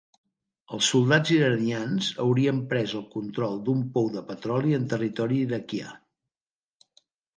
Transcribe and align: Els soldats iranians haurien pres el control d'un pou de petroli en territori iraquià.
Els 0.77 0.87
soldats 0.93 1.33
iranians 1.35 2.07
haurien 2.23 2.61
pres 2.71 2.95
el 2.99 3.03
control 3.13 3.61
d'un 3.67 3.83
pou 3.99 4.09
de 4.17 4.25
petroli 4.33 4.75
en 4.79 4.89
territori 4.95 5.39
iraquià. 5.49 5.93